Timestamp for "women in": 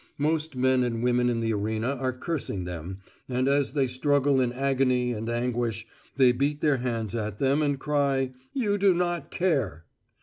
1.03-1.41